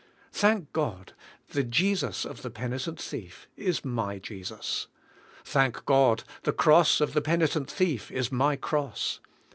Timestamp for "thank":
0.31-0.73, 5.43-5.85